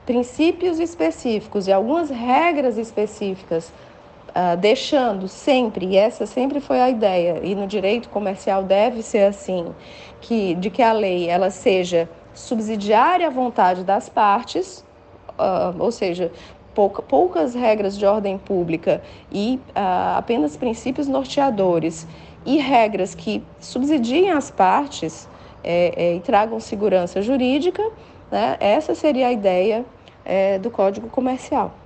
princípios 0.06 0.80
específicos 0.80 1.68
e 1.68 1.72
algumas 1.72 2.10
regras 2.10 2.78
específicas 2.78 3.72
uh, 4.36 4.58
deixando 4.58 5.28
sempre, 5.28 5.86
e 5.86 5.98
essa 5.98 6.26
sempre 6.26 6.60
foi 6.60 6.82
a 6.82 6.90
ideia, 6.90 7.40
e 7.44 7.56
no 7.56 7.68
direito 7.68 8.10
comercial 8.10 8.64
deve 8.64 9.02
ser 9.02 9.28
assim, 9.28 9.74
que, 10.20 10.56
de 10.56 10.70
que 10.70 10.82
a 10.82 10.92
lei 10.92 11.30
ela 11.30 11.50
seja 11.50 12.10
subsidiária 12.34 13.28
à 13.28 13.30
vontade 13.30 13.84
das 13.84 14.10
partes, 14.10 14.84
uh, 15.38 15.76
ou 15.80 15.92
seja, 15.92 16.32
pouca, 16.74 17.02
poucas 17.02 17.54
regras 17.54 17.98
de 17.98 18.06
ordem 18.06 18.38
pública 18.38 19.02
e 19.32 19.60
uh, 19.70 20.18
apenas 20.18 20.58
princípios 20.58 21.08
norteadores 21.08 22.08
e 22.46 22.58
regras 22.58 23.16
que 23.16 23.44
subsidiem 23.60 24.32
as 24.32 24.52
partes 24.52 25.30
é, 25.64 25.94
é, 25.96 26.16
e 26.16 26.20
tragam 26.20 26.60
segurança 26.60 27.22
jurídica, 27.22 27.82
né? 28.30 28.58
essa 28.60 28.94
seria 28.94 29.28
a 29.28 29.32
ideia 29.32 29.86
é, 30.26 30.60
do 30.60 30.70
Código 30.70 31.08
Comercial. 31.08 31.83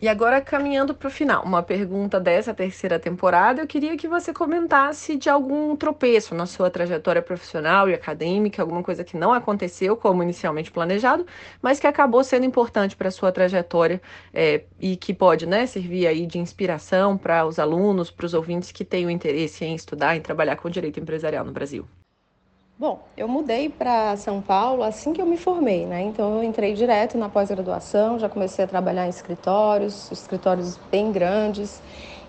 E 0.00 0.06
agora, 0.06 0.40
caminhando 0.40 0.94
para 0.94 1.08
o 1.08 1.10
final, 1.10 1.42
uma 1.44 1.60
pergunta 1.60 2.20
dessa 2.20 2.54
terceira 2.54 3.00
temporada, 3.00 3.62
eu 3.62 3.66
queria 3.66 3.96
que 3.96 4.06
você 4.06 4.32
comentasse 4.32 5.16
de 5.16 5.28
algum 5.28 5.74
tropeço 5.74 6.36
na 6.36 6.46
sua 6.46 6.70
trajetória 6.70 7.20
profissional 7.20 7.88
e 7.90 7.94
acadêmica, 7.94 8.62
alguma 8.62 8.80
coisa 8.80 9.02
que 9.02 9.16
não 9.16 9.32
aconteceu 9.32 9.96
como 9.96 10.22
inicialmente 10.22 10.70
planejado, 10.70 11.26
mas 11.60 11.80
que 11.80 11.86
acabou 11.86 12.22
sendo 12.22 12.46
importante 12.46 12.94
para 12.94 13.08
a 13.08 13.10
sua 13.10 13.32
trajetória 13.32 14.00
é, 14.32 14.62
e 14.78 14.96
que 14.96 15.12
pode 15.12 15.46
né, 15.46 15.66
servir 15.66 16.06
aí 16.06 16.26
de 16.26 16.38
inspiração 16.38 17.18
para 17.18 17.44
os 17.44 17.58
alunos, 17.58 18.08
para 18.08 18.26
os 18.26 18.34
ouvintes 18.34 18.70
que 18.70 18.84
têm 18.84 19.04
o 19.04 19.10
interesse 19.10 19.64
em 19.64 19.74
estudar, 19.74 20.16
em 20.16 20.20
trabalhar 20.20 20.54
com 20.56 20.70
direito 20.70 21.00
empresarial 21.00 21.44
no 21.44 21.50
Brasil. 21.50 21.88
Bom, 22.80 23.00
eu 23.16 23.26
mudei 23.26 23.68
para 23.68 24.16
São 24.16 24.40
Paulo 24.40 24.84
assim 24.84 25.12
que 25.12 25.20
eu 25.20 25.26
me 25.26 25.36
formei, 25.36 25.84
né? 25.84 26.00
Então 26.02 26.36
eu 26.36 26.44
entrei 26.44 26.74
direto 26.74 27.18
na 27.18 27.28
pós-graduação, 27.28 28.20
já 28.20 28.28
comecei 28.28 28.64
a 28.64 28.68
trabalhar 28.68 29.04
em 29.04 29.08
escritórios, 29.08 30.08
escritórios 30.12 30.78
bem 30.88 31.10
grandes, 31.10 31.82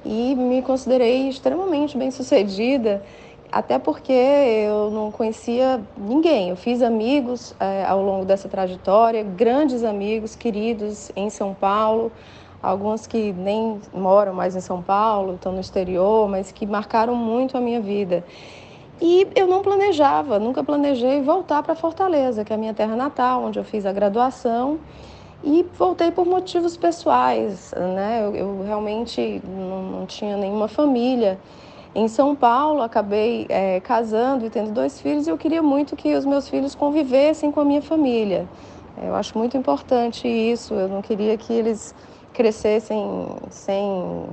e 0.03 0.33
me 0.33 0.63
considerei 0.63 1.29
extremamente 1.29 1.95
bem-sucedida, 1.95 3.03
até 3.51 3.77
porque 3.77 4.11
eu 4.11 4.89
não 4.89 5.11
conhecia 5.11 5.79
ninguém. 5.95 6.49
Eu 6.49 6.55
fiz 6.55 6.81
amigos 6.81 7.53
é, 7.59 7.85
ao 7.85 8.01
longo 8.01 8.25
dessa 8.25 8.49
trajetória, 8.49 9.21
grandes 9.21 9.83
amigos, 9.83 10.35
queridos 10.35 11.11
em 11.15 11.29
São 11.29 11.53
Paulo, 11.53 12.11
alguns 12.59 13.05
que 13.05 13.31
nem 13.33 13.79
moram 13.93 14.33
mais 14.33 14.55
em 14.55 14.61
São 14.61 14.81
Paulo, 14.81 15.35
estão 15.35 15.51
no 15.51 15.59
exterior, 15.59 16.27
mas 16.27 16.51
que 16.51 16.65
marcaram 16.65 17.13
muito 17.13 17.55
a 17.55 17.61
minha 17.61 17.79
vida. 17.79 18.23
E 19.01 19.27
eu 19.35 19.47
não 19.47 19.61
planejava, 19.61 20.39
nunca 20.39 20.63
planejei 20.63 21.21
voltar 21.21 21.63
para 21.63 21.73
Fortaleza, 21.73 22.43
que 22.43 22.51
é 22.51 22.55
a 22.55 22.59
minha 22.59 22.73
terra 22.73 22.95
natal, 22.95 23.45
onde 23.45 23.57
eu 23.57 23.63
fiz 23.63 23.85
a 23.85 23.93
graduação. 23.93 24.79
E 25.41 25.65
voltei 25.77 26.11
por 26.11 26.25
motivos 26.25 26.75
pessoais, 26.75 27.73
né? 27.95 28.25
Eu, 28.25 28.35
eu 28.35 28.63
realmente 28.65 29.41
não, 29.45 29.83
não, 29.83 30.05
tinha 30.05 30.35
nenhuma 30.35 30.67
família. 30.67 31.39
Em 31.95 32.09
São 32.09 32.35
Paulo, 32.35 32.81
acabei 32.81 33.45
é, 33.47 33.79
casando 33.79 34.45
e 34.45 34.49
tendo 34.49 34.71
dois 34.71 34.99
filhos 34.99 35.27
e 35.27 35.29
eu 35.29 35.37
queria 35.37 35.63
muito 35.63 35.95
que 35.95 36.13
os 36.13 36.25
meus 36.25 36.49
filhos 36.49 36.75
convivessem 36.75 37.51
com 37.51 37.61
a 37.61 37.65
minha 37.65 37.81
família. 37.81 38.47
Eu 39.01 39.15
acho 39.15 39.37
muito 39.37 39.55
importante 39.55 40.27
isso. 40.27 40.73
Eu 40.73 40.89
não 40.89 41.01
queria 41.01 41.37
que 41.37 41.53
eles 41.53 41.95
crescessem 42.39 43.05
sem 43.49 44.25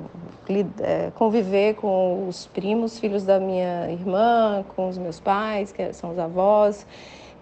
é, 0.79 1.11
conviver 1.17 1.75
com 1.75 2.29
os 2.29 2.47
primos, 2.47 3.01
filhos 3.01 3.25
da 3.25 3.41
minha 3.41 3.91
irmã, 3.91 4.65
com 4.77 4.89
os 4.89 4.97
meus 4.97 5.19
pais, 5.19 5.73
que 5.73 5.93
são 5.93 6.13
os 6.13 6.19
avós. 6.21 6.87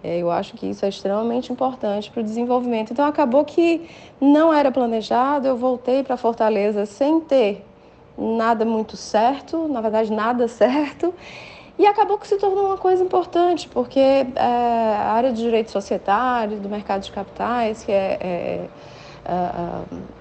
É, 0.03 0.17
eu 0.17 0.31
acho 0.31 0.55
que 0.55 0.65
isso 0.65 0.83
é 0.83 0.89
extremamente 0.89 1.53
importante 1.53 2.09
para 2.09 2.21
o 2.21 2.23
desenvolvimento. 2.23 2.91
Então, 2.91 3.05
acabou 3.05 3.45
que 3.45 3.87
não 4.19 4.51
era 4.51 4.71
planejado, 4.71 5.47
eu 5.47 5.55
voltei 5.55 6.03
para 6.03 6.17
Fortaleza 6.17 6.87
sem 6.87 7.21
ter 7.21 7.63
nada 8.17 8.65
muito 8.65 8.97
certo, 8.97 9.67
na 9.67 9.81
verdade, 9.81 10.11
nada 10.11 10.47
certo. 10.49 11.13
E 11.77 11.85
acabou 11.85 12.17
que 12.17 12.27
se 12.27 12.37
tornou 12.37 12.65
uma 12.65 12.77
coisa 12.77 13.03
importante, 13.03 13.69
porque 13.69 13.99
é, 13.99 14.25
a 14.35 15.11
área 15.11 15.31
de 15.31 15.43
direito 15.43 15.69
societário, 15.69 16.57
do 16.57 16.67
mercado 16.67 17.03
de 17.03 17.11
capitais, 17.11 17.83
que 17.83 17.91
é, 17.91 18.17
é, 18.19 18.69
é 19.25 20.14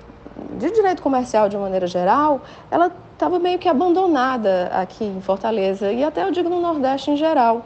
de 0.58 0.70
direito 0.70 1.02
comercial 1.02 1.48
de 1.48 1.56
maneira 1.56 1.86
geral, 1.86 2.40
ela 2.70 2.90
estava 3.12 3.38
meio 3.38 3.58
que 3.58 3.68
abandonada 3.68 4.70
aqui 4.72 5.04
em 5.04 5.20
Fortaleza 5.20 5.92
e 5.92 6.02
até 6.02 6.24
eu 6.24 6.30
digo 6.30 6.48
no 6.48 6.60
Nordeste 6.60 7.10
em 7.10 7.16
geral. 7.16 7.64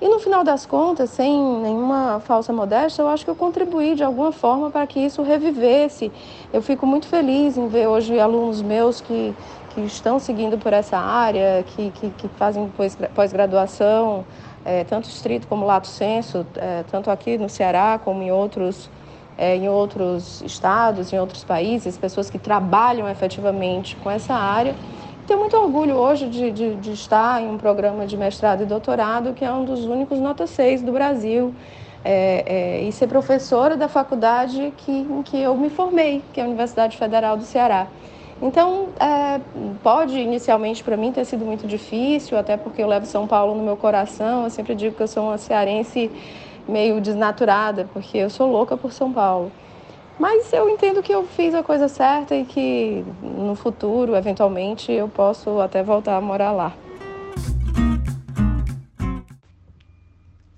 E 0.00 0.08
no 0.08 0.18
final 0.18 0.42
das 0.42 0.66
contas, 0.66 1.10
sem 1.10 1.40
nenhuma 1.62 2.20
falsa 2.20 2.52
modéstia, 2.52 3.02
eu 3.02 3.08
acho 3.08 3.24
que 3.24 3.30
eu 3.30 3.34
contribuí 3.34 3.94
de 3.94 4.02
alguma 4.02 4.32
forma 4.32 4.70
para 4.70 4.86
que 4.86 4.98
isso 4.98 5.22
revivesse. 5.22 6.12
Eu 6.52 6.60
fico 6.60 6.84
muito 6.84 7.06
feliz 7.06 7.56
em 7.56 7.68
ver 7.68 7.86
hoje 7.86 8.18
alunos 8.18 8.60
meus 8.60 9.00
que, 9.00 9.34
que 9.70 9.80
estão 9.82 10.18
seguindo 10.18 10.58
por 10.58 10.72
essa 10.72 10.98
área, 10.98 11.64
que, 11.68 11.90
que, 11.92 12.10
que 12.10 12.28
fazem 12.36 12.70
pós-graduação, 13.14 14.24
é, 14.64 14.82
tanto 14.84 15.08
estrito 15.08 15.46
como 15.46 15.64
lato 15.64 15.86
senso, 15.86 16.44
é, 16.56 16.84
tanto 16.90 17.10
aqui 17.10 17.38
no 17.38 17.48
Ceará 17.48 17.98
como 18.02 18.22
em 18.22 18.32
outros 18.32 18.90
é, 19.36 19.56
em 19.56 19.68
outros 19.68 20.42
estados, 20.42 21.12
em 21.12 21.18
outros 21.18 21.44
países, 21.44 21.98
pessoas 21.98 22.30
que 22.30 22.38
trabalham 22.38 23.08
efetivamente 23.08 23.96
com 23.96 24.10
essa 24.10 24.34
área. 24.34 24.74
Tenho 25.26 25.40
muito 25.40 25.56
orgulho 25.56 25.96
hoje 25.96 26.28
de, 26.28 26.50
de, 26.50 26.74
de, 26.76 26.92
estar 26.92 27.42
em 27.42 27.48
um 27.48 27.56
programa 27.56 28.06
de 28.06 28.16
mestrado 28.16 28.62
e 28.62 28.66
doutorado 28.66 29.32
que 29.32 29.44
é 29.44 29.50
um 29.50 29.64
dos 29.64 29.84
únicos 29.84 30.18
nota 30.18 30.46
6 30.46 30.82
do 30.82 30.92
Brasil 30.92 31.54
é, 32.04 32.44
é, 32.46 32.82
e 32.82 32.92
ser 32.92 33.06
professora 33.06 33.76
da 33.76 33.88
faculdade 33.88 34.72
que, 34.76 34.92
em 34.92 35.22
que 35.22 35.40
eu 35.40 35.56
me 35.56 35.70
formei, 35.70 36.22
que 36.32 36.40
é 36.40 36.44
a 36.44 36.46
Universidade 36.46 36.98
Federal 36.98 37.36
do 37.36 37.44
Ceará. 37.44 37.86
Então, 38.42 38.88
é, 39.00 39.40
pode 39.82 40.18
inicialmente 40.18 40.84
para 40.84 40.96
mim 40.96 41.12
ter 41.12 41.24
sido 41.24 41.46
muito 41.46 41.66
difícil, 41.66 42.36
até 42.36 42.58
porque 42.58 42.82
eu 42.82 42.86
levo 42.86 43.06
São 43.06 43.26
Paulo 43.26 43.54
no 43.54 43.62
meu 43.62 43.76
coração. 43.76 44.44
Eu 44.44 44.50
sempre 44.50 44.74
digo 44.74 44.94
que 44.94 45.02
eu 45.02 45.08
sou 45.08 45.28
uma 45.28 45.38
cearense 45.38 46.10
meio 46.68 47.00
desnaturada, 47.00 47.88
porque 47.92 48.18
eu 48.18 48.30
sou 48.30 48.50
louca 48.50 48.76
por 48.76 48.92
São 48.92 49.12
Paulo. 49.12 49.50
Mas 50.18 50.52
eu 50.52 50.68
entendo 50.68 51.02
que 51.02 51.12
eu 51.12 51.24
fiz 51.24 51.54
a 51.54 51.62
coisa 51.62 51.88
certa 51.88 52.34
e 52.36 52.44
que 52.44 53.04
no 53.20 53.54
futuro, 53.54 54.14
eventualmente, 54.14 54.92
eu 54.92 55.08
posso 55.08 55.60
até 55.60 55.82
voltar 55.82 56.16
a 56.16 56.20
morar 56.20 56.52
lá. 56.52 56.72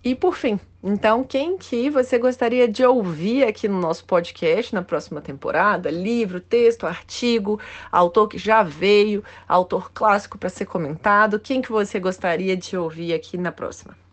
E 0.05 0.15
por 0.15 0.37
fim, 0.37 0.61
então, 0.89 1.25
quem 1.25 1.59
que 1.59 1.91
você 1.91 2.17
gostaria 2.17 2.69
de 2.69 2.85
ouvir 2.85 3.43
aqui 3.43 3.67
no 3.67 3.81
nosso 3.81 4.05
podcast 4.05 4.73
na 4.73 4.81
próxima 4.81 5.21
temporada? 5.21 5.91
Livro, 5.91 6.39
texto, 6.39 6.87
artigo, 6.87 7.61
autor 7.91 8.29
que 8.29 8.39
já 8.39 8.63
veio, 8.63 9.25
autor 9.49 9.91
clássico 9.93 10.39
para 10.39 10.49
ser 10.49 10.67
comentado. 10.67 11.41
Quem 11.41 11.61
que 11.61 11.73
você 11.73 11.99
gostaria 11.99 12.57
de 12.57 12.77
ouvir 12.77 13.15
aqui 13.15 13.37
na 13.37 13.51
próxima? 13.51 14.06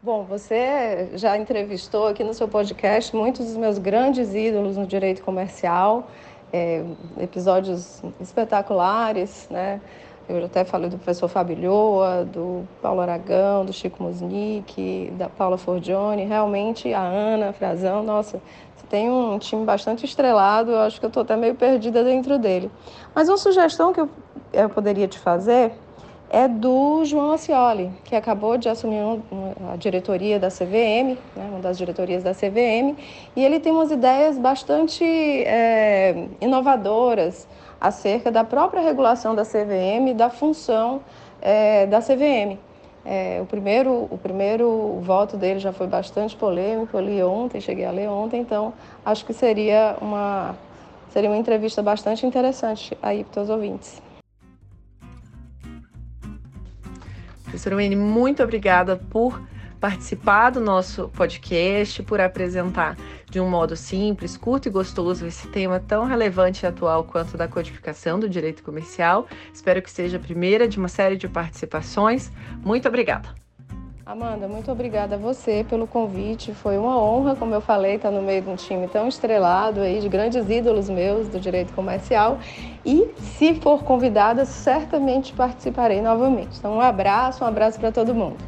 Bom, 0.00 0.22
você 0.22 1.10
já 1.14 1.36
entrevistou 1.36 2.06
aqui 2.06 2.22
no 2.22 2.32
seu 2.32 2.46
podcast 2.46 3.14
muitos 3.16 3.46
dos 3.46 3.56
meus 3.56 3.78
grandes 3.78 4.32
ídolos 4.32 4.76
no 4.76 4.86
direito 4.86 5.24
comercial, 5.24 6.08
é, 6.52 6.84
episódios 7.20 8.00
espetaculares, 8.20 9.48
né? 9.50 9.80
Eu 10.28 10.44
até 10.44 10.64
falei 10.64 10.88
do 10.88 10.98
professor 10.98 11.26
Fábio 11.26 11.56
do 12.26 12.62
Paulo 12.80 13.00
Aragão, 13.00 13.64
do 13.64 13.72
Chico 13.72 14.00
Musnick, 14.00 15.10
da 15.18 15.28
Paula 15.28 15.58
Forgione, 15.58 16.24
realmente 16.24 16.94
a 16.94 17.02
Ana 17.02 17.52
Frazão, 17.52 18.00
nossa, 18.00 18.40
você 18.76 18.86
tem 18.88 19.10
um 19.10 19.36
time 19.36 19.64
bastante 19.64 20.04
estrelado, 20.04 20.70
eu 20.70 20.78
acho 20.78 21.00
que 21.00 21.06
eu 21.06 21.08
estou 21.08 21.24
até 21.24 21.36
meio 21.36 21.56
perdida 21.56 22.04
dentro 22.04 22.38
dele. 22.38 22.70
Mas 23.12 23.28
uma 23.28 23.36
sugestão 23.36 23.92
que 23.92 24.00
eu, 24.00 24.08
eu 24.52 24.70
poderia 24.70 25.08
te 25.08 25.18
fazer 25.18 25.72
é 26.30 26.46
do 26.46 27.04
João 27.04 27.32
Acioli, 27.32 27.90
que 28.04 28.14
acabou 28.14 28.58
de 28.58 28.68
assumir 28.68 29.00
a 29.72 29.76
diretoria 29.76 30.38
da 30.38 30.48
CVM, 30.48 31.16
né, 31.34 31.48
uma 31.50 31.60
das 31.60 31.78
diretorias 31.78 32.22
da 32.22 32.34
CVM, 32.34 32.96
e 33.34 33.44
ele 33.44 33.58
tem 33.58 33.72
umas 33.72 33.90
ideias 33.90 34.38
bastante 34.38 35.04
é, 35.04 36.26
inovadoras 36.40 37.48
acerca 37.80 38.30
da 38.30 38.44
própria 38.44 38.82
regulação 38.82 39.34
da 39.34 39.44
CVM 39.44 40.14
da 40.14 40.28
função 40.28 41.00
é, 41.40 41.86
da 41.86 42.00
CVM. 42.00 42.58
É, 43.06 43.38
o, 43.40 43.46
primeiro, 43.46 44.06
o 44.10 44.18
primeiro 44.18 44.98
voto 45.00 45.36
dele 45.36 45.58
já 45.58 45.72
foi 45.72 45.86
bastante 45.86 46.36
polêmico, 46.36 46.94
eu 46.94 47.00
li 47.00 47.22
ontem, 47.22 47.58
cheguei 47.58 47.86
a 47.86 47.90
ler 47.90 48.08
ontem, 48.08 48.40
então 48.40 48.74
acho 49.02 49.24
que 49.24 49.32
seria 49.32 49.96
uma, 49.98 50.54
seria 51.08 51.30
uma 51.30 51.38
entrevista 51.38 51.82
bastante 51.82 52.26
interessante 52.26 52.98
aí 53.00 53.24
para 53.24 53.42
os 53.42 53.48
ouvintes. 53.48 54.07
Professora 57.48 57.76
Wayne, 57.76 57.96
muito 57.96 58.42
obrigada 58.42 58.96
por 58.96 59.42
participar 59.80 60.50
do 60.50 60.60
nosso 60.60 61.08
podcast, 61.08 62.02
por 62.02 62.20
apresentar 62.20 62.94
de 63.30 63.40
um 63.40 63.48
modo 63.48 63.74
simples, 63.74 64.36
curto 64.36 64.68
e 64.68 64.70
gostoso 64.70 65.26
esse 65.26 65.48
tema 65.48 65.80
tão 65.80 66.04
relevante 66.04 66.64
e 66.64 66.66
atual 66.66 67.04
quanto 67.04 67.38
da 67.38 67.48
codificação 67.48 68.20
do 68.20 68.28
direito 68.28 68.62
comercial. 68.62 69.26
Espero 69.52 69.80
que 69.80 69.90
seja 69.90 70.18
a 70.18 70.20
primeira 70.20 70.68
de 70.68 70.78
uma 70.78 70.88
série 70.88 71.16
de 71.16 71.26
participações. 71.26 72.30
Muito 72.62 72.86
obrigada. 72.86 73.47
Amanda, 74.08 74.48
muito 74.48 74.72
obrigada 74.72 75.16
a 75.16 75.18
você 75.18 75.66
pelo 75.68 75.86
convite. 75.86 76.54
Foi 76.54 76.78
uma 76.78 76.98
honra, 76.98 77.36
como 77.36 77.54
eu 77.54 77.60
falei, 77.60 77.96
estar 77.96 78.10
no 78.10 78.22
meio 78.22 78.40
de 78.40 78.48
um 78.48 78.56
time 78.56 78.88
tão 78.88 79.06
estrelado 79.06 79.82
aí, 79.82 80.00
de 80.00 80.08
grandes 80.08 80.48
ídolos 80.48 80.88
meus 80.88 81.28
do 81.28 81.38
direito 81.38 81.74
comercial. 81.74 82.38
E, 82.86 83.12
se 83.18 83.56
for 83.56 83.84
convidada, 83.84 84.46
certamente 84.46 85.34
participarei 85.34 86.00
novamente. 86.00 86.56
Então, 86.58 86.78
um 86.78 86.80
abraço, 86.80 87.44
um 87.44 87.46
abraço 87.46 87.78
para 87.78 87.92
todo 87.92 88.14
mundo. 88.14 88.38